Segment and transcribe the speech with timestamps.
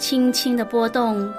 [0.00, 1.30] 轻轻的波动，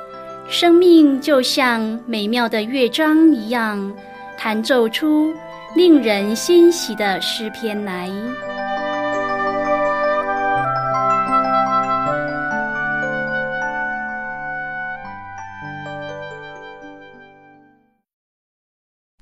[0.47, 3.91] 生命就像美妙的乐章一样，
[4.37, 5.33] 弹奏出
[5.75, 8.07] 令人欣喜的诗篇来。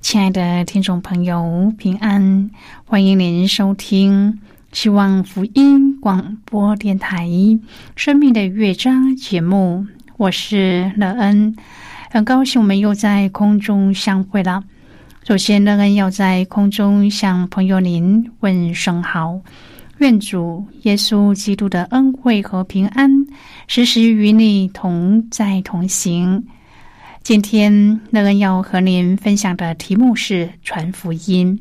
[0.01, 2.51] 亲爱的听众朋友，平安！
[2.85, 4.41] 欢迎您收听。
[4.71, 7.27] 希望福音广播电台
[7.95, 9.85] 《生命的乐章》节目，
[10.17, 11.55] 我是乐恩，
[12.11, 14.63] 很高兴我们又在空中相会了。
[15.23, 19.41] 首先，乐恩要在空中向朋友您问声好，
[19.97, 23.11] 愿主耶稣基督的恩惠和平安
[23.67, 26.45] 时时与你同在同行。
[27.23, 31.59] 今天，乐恩要和您分享的题目是传福音。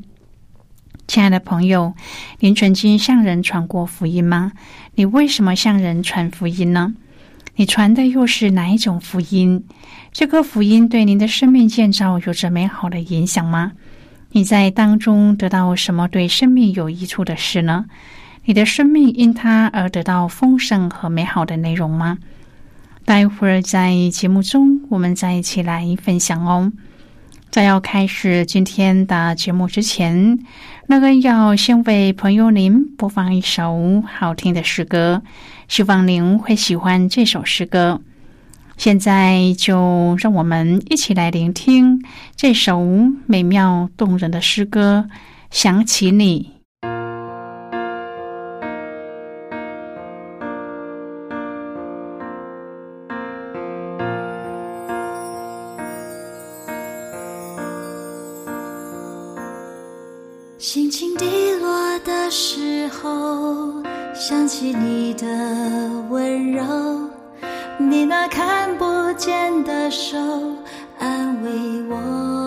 [1.08, 1.94] 亲爱的朋友，
[2.40, 4.52] 您曾经向人传过福音吗？
[4.94, 6.94] 你为什么向人传福音呢？
[7.56, 9.64] 你传的又是哪一种福音？
[10.12, 13.72] 这个福音对您的生命建造有着美好的影响吗？
[14.32, 17.86] 你在当中得到什么对生命有益处的事呢？
[18.44, 22.18] 你的生命因它而得到丰盛和美好的内容吗？
[23.06, 26.70] 待会儿在节目中，我们再一起来分享哦。
[27.50, 30.38] 在要开始今天的节目之前，
[30.86, 35.22] 那个要先为朋友您播放一首好听的诗歌，
[35.66, 38.00] 希望您会喜欢这首诗歌。
[38.76, 42.00] 现在就让我们一起来聆听
[42.36, 42.86] 这首
[43.26, 45.08] 美妙动人的诗歌，
[45.50, 46.57] 想起你。
[64.14, 65.26] 想起你的
[66.10, 66.62] 温柔，
[67.78, 68.84] 你那看不
[69.16, 70.16] 见的手
[70.98, 71.50] 安慰
[71.88, 72.37] 我。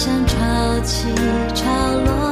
[0.00, 1.08] 像潮起
[1.56, 1.66] 潮
[2.04, 2.27] 落。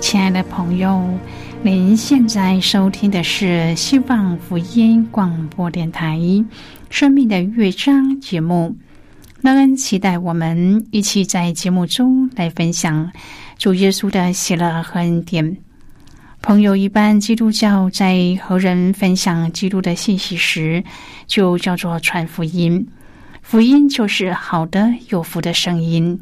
[0.00, 1.02] 亲爱的朋友，
[1.62, 6.16] 您现在收听的是希望福音广播电台
[6.88, 8.74] 《生命的乐章》节目。
[9.42, 13.10] 乐恩期待我们一起在节目中来分享
[13.56, 15.56] 主耶稣的喜乐和恩典。
[16.40, 20.82] 朋友，一般基督教在和人分享基督的信息时，
[21.26, 22.86] 就叫做传福音。
[23.42, 26.18] 福音就是好的、有福的声音。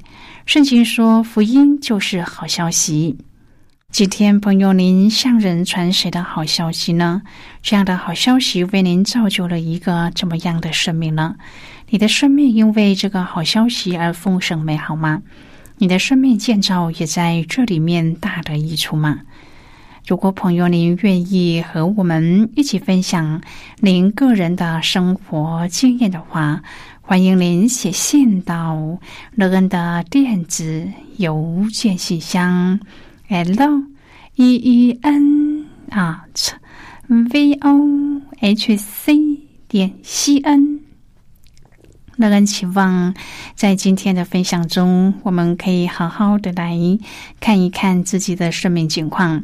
[0.46, 3.16] 圣经说，福音就是好消息。
[3.96, 7.22] 今天，朋友，您向人传谁的好消息呢？
[7.62, 11.36] 这样的好消息为您造就了一个怎么样的生命呢？
[11.88, 15.22] 你的生命因为这个好消息而丰盛美好吗？
[15.78, 19.20] 你的生命建造也在这里面大的益处吗？
[20.06, 23.40] 如果朋友您愿意和我们一起分享
[23.80, 26.62] 您个人的生活经验的话，
[27.00, 28.98] 欢迎您写信到
[29.34, 32.78] 乐恩的电子邮件信箱。
[33.28, 33.82] L
[34.36, 36.26] e e n 啊
[37.08, 39.14] v o h c
[39.66, 40.80] 点 c n。
[42.16, 43.14] 乐恩期望
[43.56, 46.78] 在今天的分享中，我们可以好好的来
[47.40, 49.42] 看一看自己的生命情况。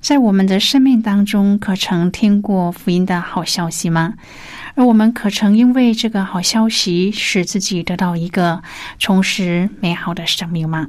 [0.00, 4.14] 在我们的生命当中，可曾听过福音的好消息吗？
[4.74, 8.62] 而我们可曾因为这个好消息，使自己得到一个
[8.98, 10.88] 充实美好的生命吗？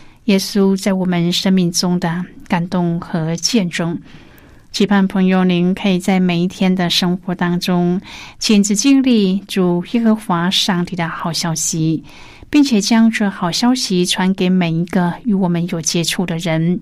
[0.31, 3.99] 耶稣在我们生命中的感动和见证，
[4.71, 7.99] 期盼朋友您可以在每一天的生活当中
[8.39, 12.05] 亲自经历主耶和华上帝的好消息，
[12.49, 16.79] 并且将这好消息传给每一个与我们有接触的人，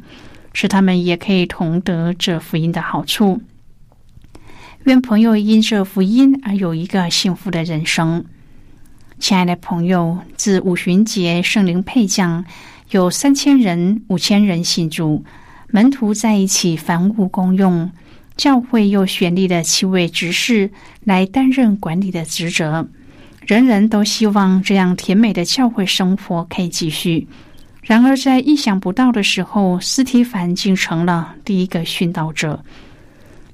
[0.54, 3.42] 使他们也可以同得这福音的好处。
[4.84, 8.24] 愿朋友因这福音而有一个幸福的人生。
[9.18, 12.46] 亲爱的朋友，自五旬节圣灵配降。
[12.92, 15.24] 有三千人、五千人信主，
[15.68, 17.92] 门徒在一起，凡物公用。
[18.36, 20.72] 教会又选立了七位执事
[21.04, 22.88] 来担任管理的职责。
[23.46, 27.28] 人人都希望这样甜美的教会生活可以继续。
[27.84, 32.64] 然而，在意想不到的时候，斯提凡竟成了第一个殉道者。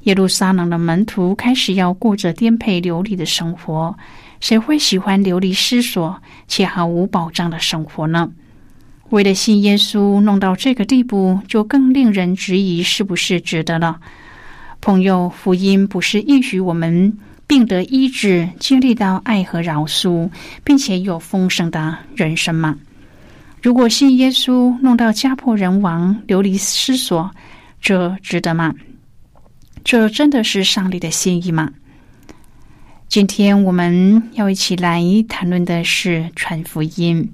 [0.04, 3.98] 耶路撒冷的门徒开始要过着颠沛流离的生活。
[4.40, 8.32] 谁会喜欢流离失所且毫无保障的生活呢？
[9.10, 14.00] 为了信耶稣，弄到这个地步，就更令人质疑是不是值得了。
[14.82, 17.18] 朋友，福音不是应许我们
[17.48, 20.30] 病得医治，经历到爱和饶恕，
[20.64, 22.76] 并且有丰盛的人生吗？
[23.62, 27.30] 如果信耶稣，弄到家破人亡、流离失所，
[27.80, 28.74] 这值得吗？
[29.84, 31.72] 这真的是上帝的心意吗？
[33.08, 37.28] 今天我们要一起来谈论的是传福音。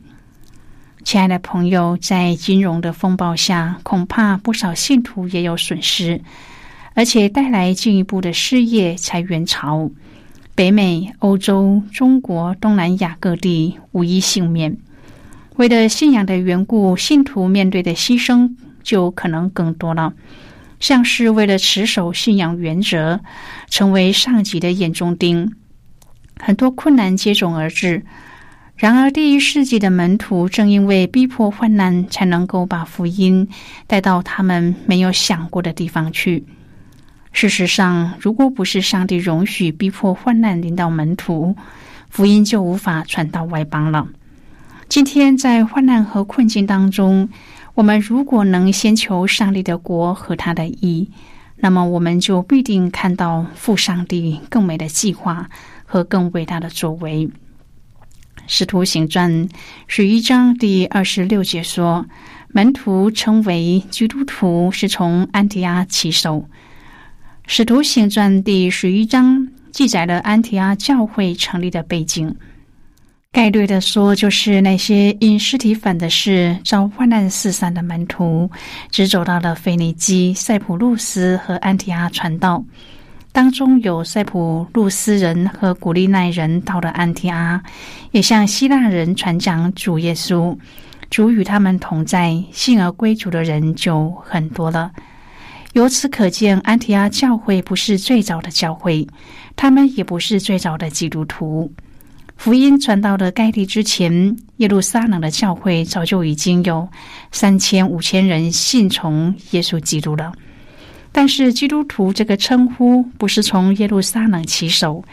[1.03, 6.21] 亲爱的朋友，在金融的风暴下，恐怕不少信徒也有损失，
[6.93, 9.89] 而且带来进一步的失业裁员潮。
[10.53, 14.77] 北美、欧洲、中国、东南亚各地无一幸免。
[15.55, 20.13] 为了信仰的缘故，信徒面对的牺牲就可能更多了，
[20.79, 23.19] 像是为了持守信仰原则，
[23.69, 25.51] 成为上级的眼中钉，
[26.39, 28.05] 很多困难接踵而至。
[28.81, 33.47] 然而，第一世纪的门徒正因为逼迫患难，才能够把福音
[33.85, 36.43] 带到他们没有想过的地方去。
[37.31, 41.55] 事实上，如果不是上帝容许逼迫患难临到门徒，
[42.09, 44.07] 福音就无法传到外邦了。
[44.89, 47.29] 今天，在患难和困境当中，
[47.75, 51.11] 我们如果能先求上帝的国和他的义，
[51.57, 55.47] 那么我们就必定看到父上帝更美的计划
[55.85, 57.29] 和更伟大的作为。
[58.47, 59.47] 使徒行传
[59.87, 62.05] 十一章第二十六节说
[62.53, 66.45] ：“门徒称为基督徒，是从安提阿起手。”
[67.47, 72.35] 使徒行传第十一章记载了安提阿教会成立的背景。
[73.31, 78.51] 概略的说，就是那些因尸体反的事遭患难四散的门徒，
[78.89, 82.61] 只走到了腓尼基、塞浦路斯和安提阿传道。
[83.31, 87.63] 当中有塞浦路斯人和古利奈人到了安提阿，
[88.11, 90.57] 也向希腊人传讲主耶稣。
[91.09, 94.91] 主与他们同在，信而归主的人就很多了。
[95.73, 99.07] 由此可见，安提阿教会不是最早的教会，
[99.55, 101.71] 他们也不是最早的基督徒。
[102.35, 106.87] 福音传到了该地之前，耶路撒冷的教会早就已经有
[107.31, 110.31] 三千五千人信从耶稣基督了。
[111.11, 115.03] 但是，基督徒这个称呼不是从耶路撒冷起手，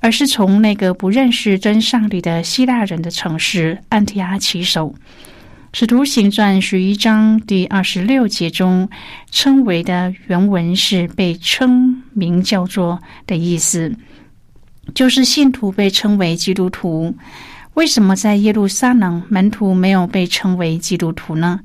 [0.00, 4.94] 而是从那个不认识真上帝的希腊人的城市安提阿起手。
[5.74, 8.88] 使徒行传十一章第二十六节中
[9.30, 13.94] 称为的原文是被称名叫做的意思。
[14.94, 17.14] 就是信徒被称为基督徒，
[17.74, 21.60] 为什么在耶路撒冷门徒没有被称为基督徒呢？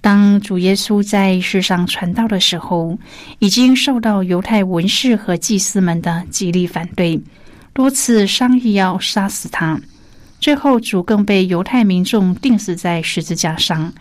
[0.00, 2.98] 当主耶稣在世上传道的时候，
[3.38, 7.20] 已经受到犹太文士和祭司们的极力反对，
[7.72, 9.78] 多次商议要杀死他。
[10.40, 13.92] 最后，主更被犹太民众钉死在十字架上。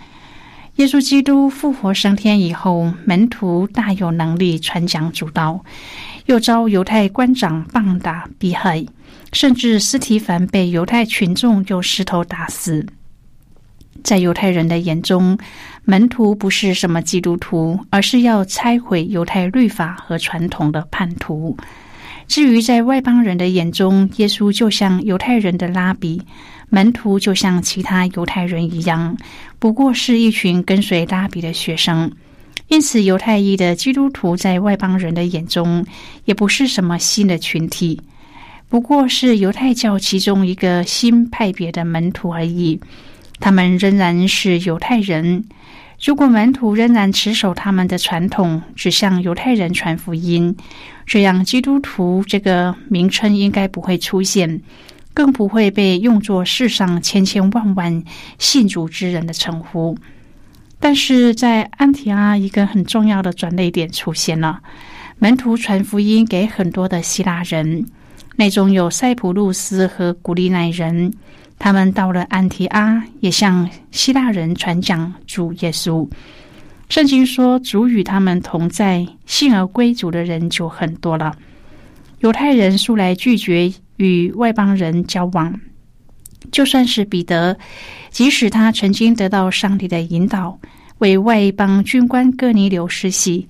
[0.77, 5.63] 耶稣基督复活升天以后，门徒大有能力传讲主道。
[6.27, 8.86] 又遭犹太官长棒打逼害，
[9.34, 12.86] 甚至斯提凡被犹太群众用石头打死。
[14.03, 15.38] 在犹太人的眼中，
[15.89, 21.58] 门徒不是什么基督徒，而是要拆毁犹太律法和传统的叛徒。
[22.27, 26.22] 至于在外邦人的眼中，耶稣就像犹太人的拉比，
[26.69, 29.17] 门徒就像其他犹太人一样，
[29.58, 32.12] 不过是一群跟随拉比的学生。
[32.67, 35.84] 因此，犹太裔的基督徒在外邦人的眼中
[36.25, 38.00] 也不是什么新的群体，
[38.69, 42.79] 不过是犹太教其中一个新派别的门徒而已。
[43.39, 45.43] 他们仍然是犹太人。
[46.01, 50.56] 如果门徒仍然持守他们的传统，只向犹太人传福音，
[51.06, 54.62] 这样基督徒这个名称应该不会出现，
[55.13, 58.01] 更不会被用作世上千千万万
[58.38, 59.98] 信主之人的称呼。
[60.79, 64.62] 但是在安提阿，一个很重要的转捩点出现了。
[65.18, 67.86] 门徒传福音给很多的希腊人，
[68.38, 71.13] 那中有塞浦路斯和古利奈人。
[71.60, 76.10] 他们到了安提阿，也向希腊人传讲主耶稣。
[76.88, 81.36] 圣经说，主与他们同在，信而归主的人就很多了。
[82.22, 85.60] 犹太人素来拒绝与外邦人交往。
[86.51, 87.56] 就算是彼得，
[88.10, 90.58] 即使他曾经得到上帝的引导，
[90.98, 93.48] 为外邦军官哥尼流施洗，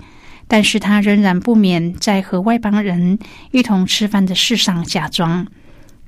[0.48, 3.18] 但是他仍然不免在和外邦人
[3.52, 5.48] 一同吃饭的事上假装。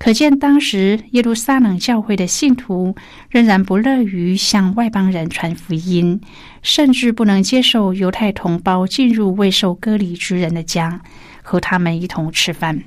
[0.01, 2.95] 可见当时耶路撒冷教会的信徒
[3.29, 6.19] 仍然不乐于向外邦人传福音，
[6.63, 10.99] 甚至不能接受犹太同胞进入未受割礼之人的家，
[11.43, 12.81] 和他们一同吃饭。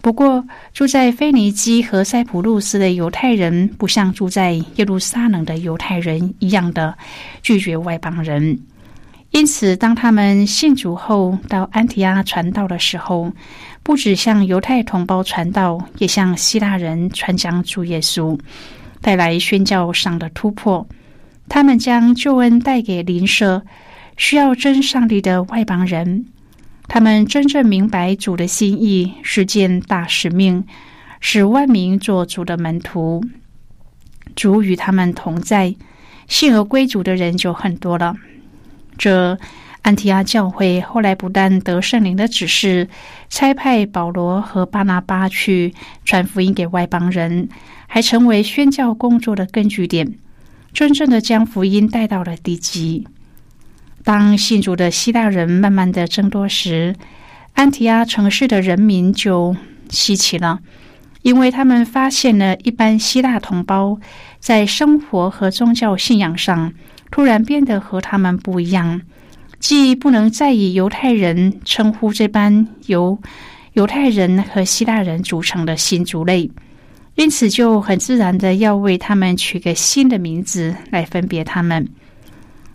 [0.00, 6.96] 不过，住在腓尼基和塞浦路斯的犹太人，不像住在耶路撒冷的犹太人一样的
[7.42, 8.58] 拒绝外邦人。
[9.32, 13.32] 因此，当他们信主后到安提阿传道的时候，
[13.82, 18.38] 不只向犹太同胞传道，也向希腊人传讲主耶稣，
[19.00, 20.86] 带来宣教上的突破。
[21.48, 23.62] 他们将救恩带给邻舍，
[24.16, 26.24] 需要真上帝的外邦人。
[26.86, 30.64] 他们真正明白主的心意是件大使命，
[31.20, 33.24] 使万民做主的门徒。
[34.36, 35.74] 主与他们同在，
[36.28, 38.14] 信而归主的人就很多了。
[38.96, 39.36] 这
[39.82, 42.88] 安提阿教会后来不但得圣灵的指示，
[43.28, 45.74] 差派保罗和巴拿巴去
[46.04, 47.48] 传福音给外邦人，
[47.88, 50.14] 还成为宣教工作的根据点，
[50.72, 53.06] 真正的将福音带到了地极。
[54.04, 56.94] 当信主的希腊人慢慢的增多时，
[57.54, 59.56] 安提阿城市的人民就
[59.90, 60.60] 稀奇了，
[61.22, 63.98] 因为他们发现了一般希腊同胞
[64.38, 66.72] 在生活和宗教信仰上
[67.10, 69.02] 突然变得和他们不一样，
[69.62, 73.16] 既不能再以犹太人称呼这般由
[73.74, 76.50] 犹太人和希腊人组成的新族类，
[77.14, 81.88] 因此就很自然的要为他们取个新的名字来分别他们。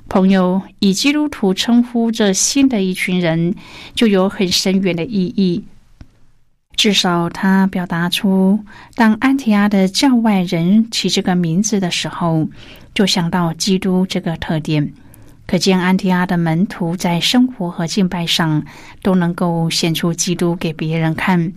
[0.07, 3.53] 朋友以基督徒称呼这新的一群人，
[3.93, 5.61] 就有很深远的意义。
[6.77, 8.57] 至少，他表达出
[8.95, 12.47] 当安提阿的教外人起这个名字的时候，
[12.93, 14.93] 就想到基督这个特点。
[15.47, 18.65] 可见，安提阿的门徒在生活和敬拜上
[19.01, 21.53] 都能够显出基督给别人看。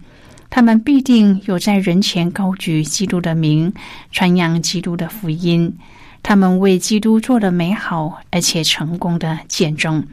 [0.48, 3.72] 他们必定有在人前高举基督的名，
[4.12, 5.76] 传扬基督的福音。
[6.22, 10.06] 他们为基督做了美好而且成功的见证，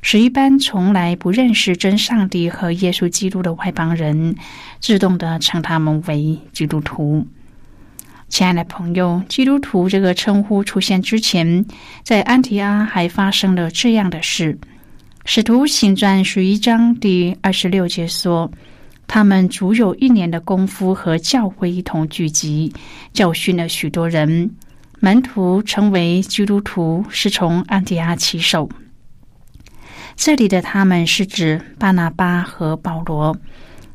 [0.00, 4.36] 使一般从来不认识真上帝和耶稣基督的外邦人
[4.80, 7.26] 自动的称他们为基督徒。
[8.28, 11.64] 亲爱的朋友，基督徒这个称呼出现之前，
[12.04, 14.56] 在安提阿还发生了这样的事：
[15.24, 18.50] 使徒行传十一章第二十六节说
[19.08, 22.72] ：“他们足有一年的功夫和教会一同聚集，
[23.12, 24.50] 教训了许多人。
[25.00, 28.68] 门徒成为基督徒，是从安提阿起手。
[30.16, 33.36] 这里的他们是指巴拿巴和保罗，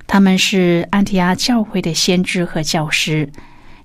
[0.07, 3.29] 他们是安提阿教会的先知和教师。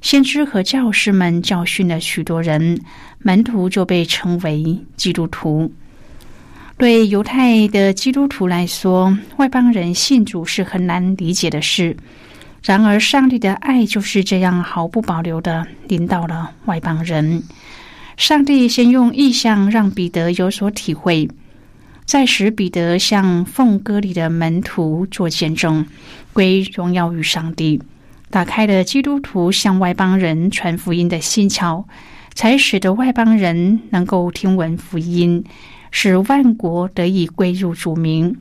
[0.00, 2.80] 先知和教师们教训了许多人，
[3.18, 5.72] 门徒就被称为基督徒。”
[6.78, 11.96] 对犹太的基督徒来说，外邦人信主是很难理解的事。
[12.62, 17.42] 然而，上帝的爱就是这样毫不保留的领导了外邦人。
[18.16, 21.28] 上帝先用意象让彼得有所体会，
[22.04, 25.84] 再使彼得向奉歌里的门徒做见证，
[26.32, 27.80] 归荣耀于上帝，
[28.30, 31.84] 打开了基督徒向外邦人传福音的心窍，
[32.34, 35.44] 才使得外邦人能够听闻福音。
[35.90, 38.36] 使万国得以归入主名。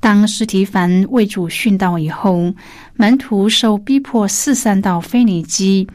[0.00, 2.52] 当斯提凡为主殉道以后，
[2.96, 5.86] 门徒受逼迫四散到腓尼基、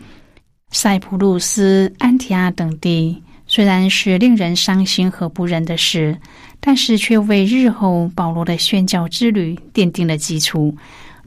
[0.71, 3.21] 塞浦路斯、安提阿等地。
[3.45, 6.17] 虽然是令人伤心和不忍的事，
[6.61, 10.73] 但是却为日后保罗的宣教之旅奠定了基础。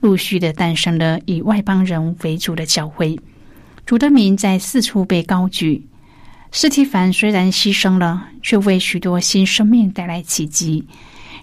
[0.01, 3.19] 陆续的诞生了以外邦人为主的教会，
[3.85, 5.85] 主的名在四处被高举。
[6.51, 10.87] 斯提凡虽然牺牲了，却为许多新生命带来奇迹。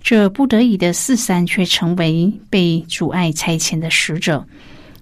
[0.01, 4.47] 这不得已的四散，却成为被阻碍差遣的使者，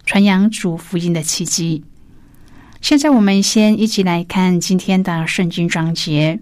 [0.06, 1.84] 传扬主福音的奇迹。
[2.82, 6.40] 现在，我们先一起来看今天的圣经章节。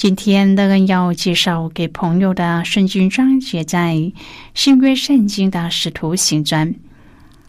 [0.00, 4.10] 今天乐恩要介绍给朋友的圣经章节，在
[4.54, 6.74] 新约圣经的使徒行传。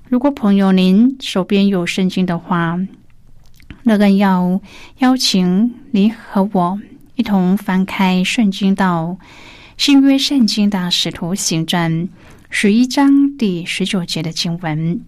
[0.10, 2.78] 如果朋友您手边有圣经的话，
[3.84, 4.60] 乐恩要
[4.98, 6.78] 邀请您和我
[7.16, 9.18] 一同翻开圣经到
[9.78, 12.10] 新约圣经的使徒行传
[12.50, 15.00] 十一章第十九节的经文。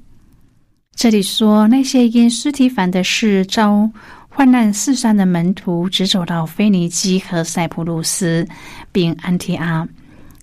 [0.96, 3.92] 这里说，那些因斯提凡的事遭
[4.36, 8.48] 患难四散的门徒，只走到腓尼基和塞浦路斯，
[8.92, 9.88] 并安提阿。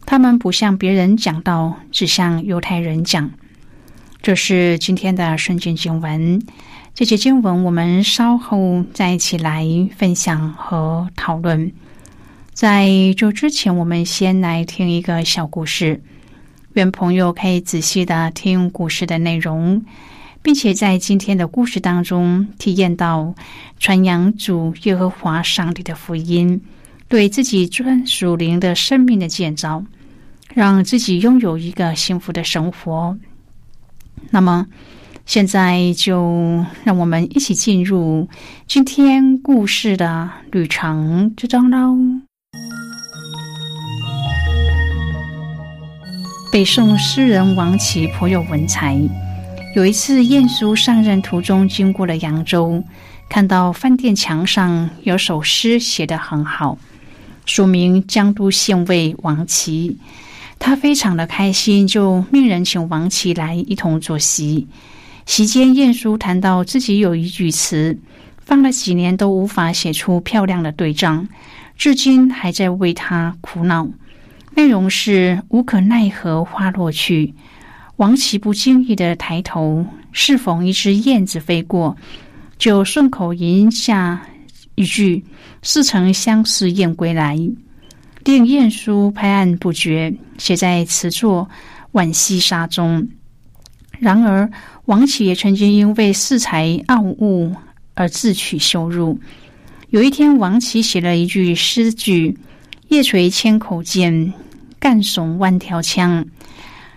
[0.06, 3.28] 他们不向别人讲道，只向犹太人讲。
[4.22, 6.40] 这是今天的圣经经文。
[6.94, 11.70] 这些经文，我们稍后再一起来分享和讨论。
[12.52, 16.00] 在这之前，我们先来听一个小故事。
[16.74, 19.84] 愿朋友可以仔细的听故事的内容，
[20.42, 23.34] 并且在今天的故事当中体验到
[23.78, 26.60] 传扬主耶和华上帝的福音，
[27.08, 29.84] 对自己专属灵的生命的建造，
[30.54, 33.16] 让自己拥有一个幸福的生活。
[34.30, 34.66] 那么。
[35.26, 38.28] 现在就让我们一起进入
[38.66, 41.96] 今天故事的旅程之中喽。
[46.50, 48.98] 北宋诗人王琦颇有文才，
[49.76, 52.82] 有一次晏殊上任途中经过了扬州，
[53.28, 56.76] 看到饭店墙上有首诗写得很好，
[57.46, 59.96] 署名江都县尉王琦，
[60.58, 64.66] 他非常的开心，就命人请王琦来一同坐席。
[65.24, 67.96] 席间，晏殊谈到自己有一句词，
[68.38, 71.28] 放了几年都无法写出漂亮的对仗，
[71.76, 73.86] 至今还在为他苦恼。
[74.56, 77.34] 内容是“无可奈何花落去”。
[78.00, 81.94] 王琦不经意的抬头，适逢一只燕子飞过，
[82.56, 84.22] 就顺口吟下
[84.74, 85.22] 一句
[85.60, 87.38] ：“似曾相识燕归来”，
[88.24, 91.46] 令晏殊拍案不绝，写在词作
[91.92, 93.06] 《浣溪沙》中。
[93.98, 94.50] 然而，
[94.86, 97.54] 王琦也曾经因为恃才傲物
[97.92, 99.20] 而自取羞辱。
[99.90, 102.38] 有一天，王琦写了一句诗句
[102.88, 104.32] ：“夜垂千口剑，
[104.78, 106.24] 干耸万条枪。”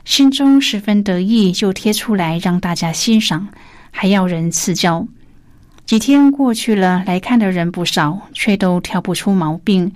[0.06, 3.48] 心中十分得意，就贴出来让大家欣赏，
[3.90, 5.08] 还要人赐教。
[5.86, 9.92] 几天过去了，来看的人不少，却都挑不出毛病，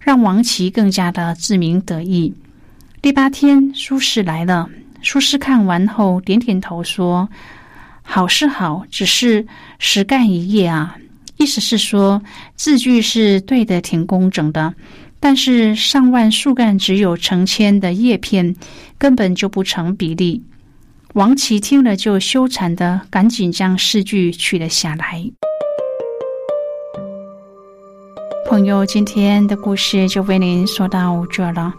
[0.00, 2.32] 让王琦更加的自鸣得意。
[3.02, 4.68] 第八天，苏轼来了。
[5.02, 7.28] 苏轼看完后点点头说
[8.02, 9.46] ：“好是好，只是
[9.78, 10.96] 实干一夜啊。”
[11.38, 12.22] 意思是说
[12.54, 14.74] 字句是对的，挺工整的，
[15.20, 18.56] 但是上万树干只有成千的叶片，
[18.96, 20.42] 根本就不成比例。
[21.12, 25.30] 王琦听了就羞惭的，赶紧将诗句取了下来。
[28.48, 31.74] 朋友，今天的故事就为您说到这了。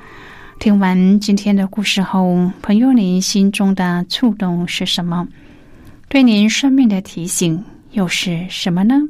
[0.60, 5.27] 听完今天的故事后，朋友，您心中的触动是什么？
[6.08, 9.01] 对您生命的提醒又是什么呢？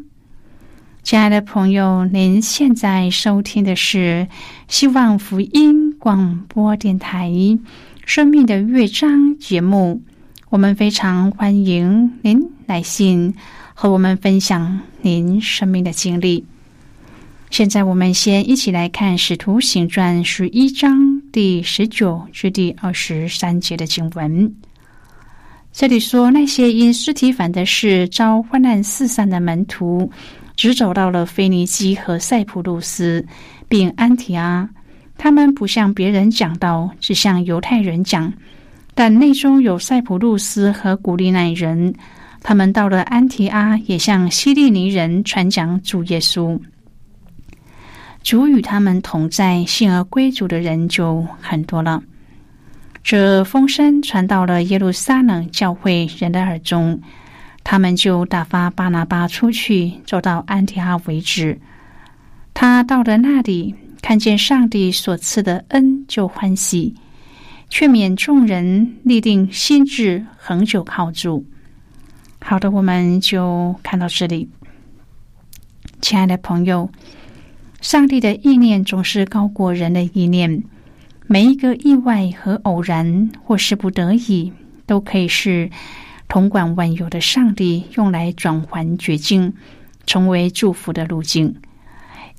[1.03, 4.27] 亲爱的朋友，您现在收听的是
[4.67, 7.27] 希望福音广播电台
[8.05, 10.01] 《生命的乐章》节目。
[10.49, 13.33] 我们非常欢迎您来信
[13.73, 16.45] 和我们分享您生命的经历。
[17.49, 24.55] 现在，我们先一起来看《使徒行传》十一章第十九至第二十三节的经文。
[25.73, 30.09] 这里说，那些因尸体反的事遭患难四散的门徒。
[30.61, 33.25] 只走到了腓尼基和塞浦路斯，
[33.67, 34.69] 并安提阿。
[35.17, 38.31] 他们不向别人讲道，只向犹太人讲。
[38.93, 41.91] 但内中有塞浦路斯和古利奈人，
[42.43, 46.59] 他们到了安提阿，也向希利尼人传讲主耶稣。
[48.21, 52.03] 主与他们同在，信而归主的人就很多了。
[53.01, 57.01] 这风声传到了耶路撒冷教会人的耳中。
[57.63, 61.59] 他们就打发巴拿巴出去，走到安提阿为止。
[62.53, 66.95] 他到了那里，看见上帝所赐的恩，就欢喜，
[67.69, 71.45] 劝勉众人立定心志，恒久靠住。
[72.41, 74.49] 好的，我们就看到这里。
[76.01, 76.89] 亲爱的朋友，
[77.79, 80.63] 上帝的意念总是高过人的意念。
[81.27, 84.51] 每一个意外和偶然，或是不得已，
[84.85, 85.69] 都可以是。
[86.31, 89.51] 统管万有的上帝用来转换绝境，
[90.07, 91.53] 成为祝福的路径。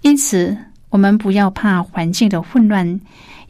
[0.00, 0.56] 因此，
[0.88, 2.98] 我们不要怕环境的混乱，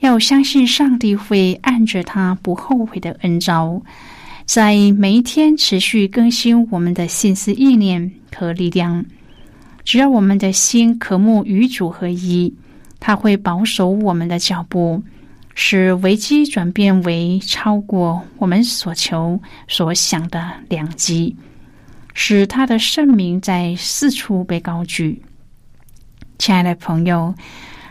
[0.00, 3.81] 要相信上帝会按着他不后悔的恩招，
[4.44, 9.05] 在每一天持续更新我们的心思意念和力量。
[9.85, 12.52] 只要我们的心渴慕与主合一，
[12.98, 15.00] 他会保守我们的脚步。
[15.55, 21.37] 使危机转变为超过我们所求所想的良机，
[22.15, 25.23] 使他的圣名在四处被高举。
[26.38, 27.35] 亲爱的朋友，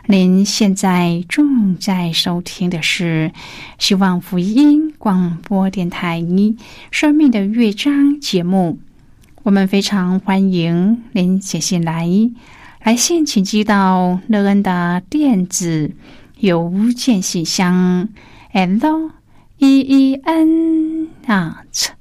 [0.07, 3.31] 您现在正在收听的是
[3.77, 6.51] 希望福音广播电台一
[6.91, 8.79] 《生命的乐章》节目。
[9.43, 12.07] 我们非常欢迎您写信来，
[12.83, 15.91] 来信请寄到乐恩的电子。
[16.41, 18.09] 邮件信箱
[18.51, 19.11] ：l
[19.59, 21.91] e e n at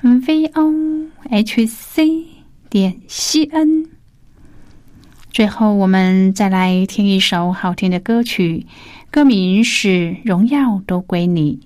[0.00, 2.26] v o h c
[2.70, 3.90] 点 c n。
[5.30, 8.66] 最后，我们再来听一首好听的歌曲，
[9.10, 9.88] 歌名是
[10.24, 11.60] 《荣耀都归你》。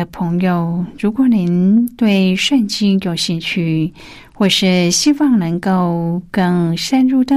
[0.00, 3.92] 的朋友，如果您对圣经有兴趣，
[4.32, 7.36] 或是希望能够更深入的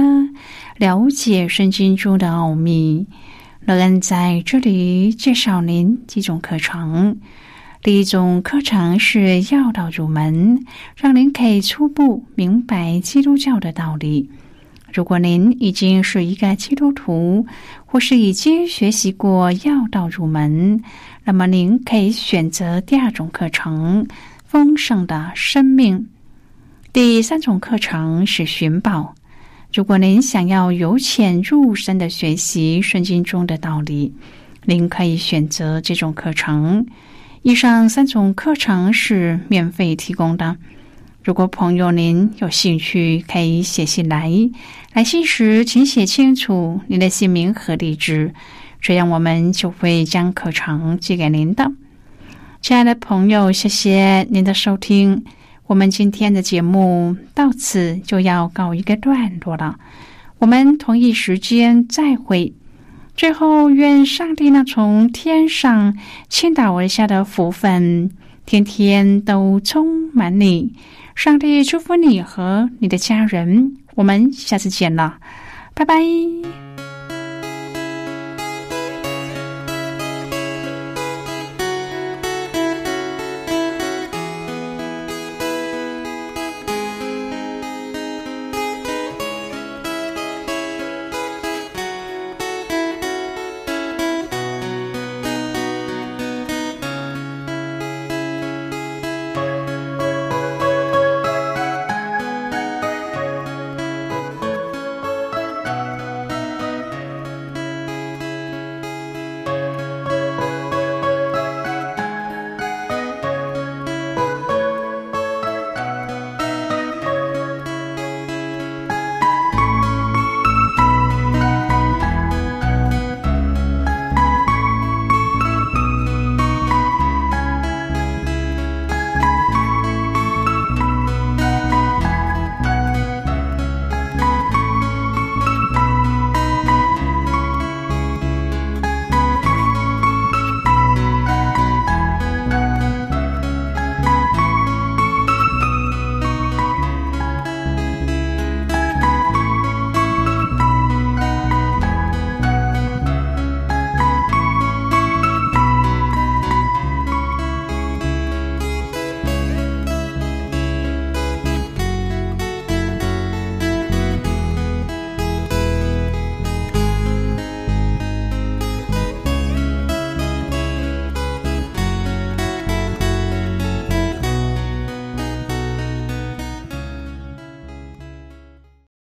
[0.78, 3.06] 了解圣经中的奥秘，
[3.66, 7.18] 乐恩在这里介绍您几种课程。
[7.82, 10.64] 第一种课程是要道入门，
[10.96, 14.30] 让您可以初步明白基督教的道理。
[14.94, 17.44] 如果您已经是一个基督徒，
[17.84, 20.80] 或是已经学习过要道入门，
[21.24, 24.04] 那么您可以选择第二种课程
[24.46, 25.98] 《丰盛的生命》。
[26.92, 29.12] 第三种课程是寻宝。
[29.72, 34.14] 如果您想要由浅入深的学习圣经中的道理，
[34.64, 36.86] 您可以选择这种课程。
[37.42, 40.56] 以上三种课程是免费提供的。
[41.24, 44.30] 如果朋友您有兴趣，可以写信来。
[44.92, 48.34] 来信时，请写清楚您的姓名和地址，
[48.78, 51.72] 这样我们就会将课程寄给您的。
[52.60, 55.24] 亲爱的朋友，谢谢您的收听。
[55.66, 59.78] 我们今天的节目到此就要告一个段落了。
[60.40, 62.52] 我们同一时间再会。
[63.16, 65.96] 最后，愿上帝那从天上
[66.28, 68.10] 倾倒而下的福分，
[68.44, 70.74] 天天都充满你。
[71.14, 73.76] 上帝祝福你和你的家人。
[73.94, 75.18] 我们下次见了，
[75.74, 76.63] 拜拜。